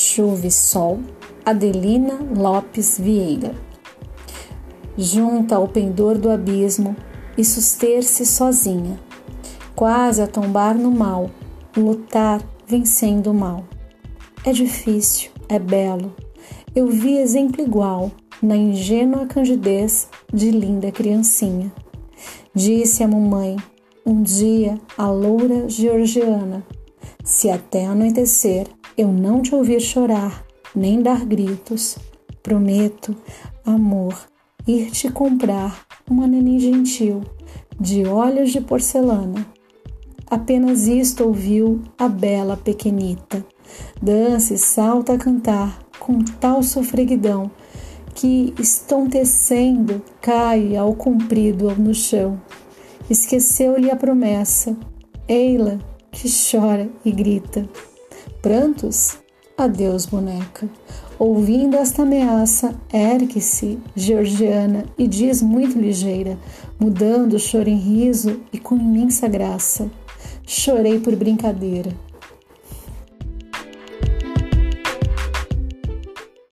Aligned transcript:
Chuva 0.00 0.46
e 0.46 0.50
Sol, 0.52 1.00
Adelina 1.44 2.20
Lopes 2.36 3.00
Vieira. 3.00 3.52
Junta 4.96 5.56
ao 5.56 5.66
pendor 5.66 6.16
do 6.16 6.30
abismo 6.30 6.94
e 7.36 7.44
suster-se 7.44 8.24
sozinha, 8.24 8.96
quase 9.74 10.22
a 10.22 10.28
tombar 10.28 10.76
no 10.76 10.92
mal, 10.92 11.28
lutar 11.76 12.40
vencendo 12.64 13.32
o 13.32 13.34
mal. 13.34 13.64
É 14.44 14.52
difícil, 14.52 15.32
é 15.48 15.58
belo. 15.58 16.14
Eu 16.76 16.86
vi 16.86 17.18
exemplo 17.18 17.60
igual 17.60 18.12
na 18.40 18.54
ingênua 18.56 19.26
candidez 19.26 20.08
de 20.32 20.52
linda 20.52 20.92
criancinha. 20.92 21.72
Disse 22.54 23.02
a 23.02 23.08
mamãe 23.08 23.56
um 24.06 24.22
dia 24.22 24.78
a 24.96 25.10
loura 25.10 25.68
georgiana: 25.68 26.64
Se 27.24 27.50
até 27.50 27.84
anoitecer 27.84 28.77
eu 28.98 29.12
não 29.12 29.40
te 29.40 29.54
ouvir 29.54 29.80
chorar, 29.80 30.44
nem 30.74 31.00
dar 31.00 31.24
gritos, 31.24 31.96
prometo, 32.42 33.16
amor, 33.64 34.18
ir 34.66 34.90
te 34.90 35.08
comprar 35.08 35.86
uma 36.10 36.26
neném 36.26 36.58
gentil, 36.58 37.22
de 37.78 38.04
olhos 38.04 38.50
de 38.50 38.60
porcelana. 38.60 39.46
Apenas 40.28 40.88
isto 40.88 41.24
ouviu 41.24 41.80
a 41.96 42.08
bela 42.08 42.56
pequenita. 42.56 43.46
Dança 44.02 44.54
e 44.54 44.58
salta 44.58 45.12
a 45.12 45.18
cantar 45.18 45.78
com 46.00 46.18
tal 46.18 46.60
sofreguidão 46.62 47.50
que, 48.16 48.52
estontecendo, 48.58 50.02
cai 50.20 50.76
ao 50.76 50.92
comprido 50.92 51.72
no 51.76 51.94
chão. 51.94 52.40
Esqueceu-lhe 53.08 53.92
a 53.92 53.96
promessa. 53.96 54.76
Eila, 55.28 55.78
que 56.10 56.28
chora 56.28 56.90
e 57.04 57.12
grita. 57.12 57.68
Prantos? 58.42 59.18
Adeus, 59.56 60.06
boneca. 60.06 60.68
Ouvindo 61.18 61.76
esta 61.76 62.02
ameaça, 62.02 62.74
ergue-se 62.92 63.78
Georgiana 63.96 64.84
e 64.96 65.08
diz 65.08 65.42
muito 65.42 65.76
ligeira, 65.76 66.38
mudando 66.78 67.32
o 67.34 67.38
choro 67.40 67.68
em 67.68 67.76
riso 67.76 68.40
e 68.52 68.58
com 68.58 68.76
imensa 68.76 69.26
graça: 69.26 69.90
Chorei 70.46 71.00
por 71.00 71.16
brincadeira. 71.16 71.90